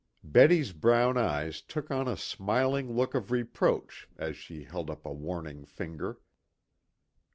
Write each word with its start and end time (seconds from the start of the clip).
Betty's 0.23 0.73
brown 0.73 1.15
eyes 1.15 1.61
took 1.61 1.91
on 1.91 2.07
a 2.07 2.17
smiling 2.17 2.95
look 2.95 3.13
of 3.13 3.29
reproach 3.29 4.09
as 4.17 4.35
she 4.35 4.63
held 4.63 4.89
up 4.89 5.05
a 5.05 5.13
warning 5.13 5.63
finger. 5.63 6.17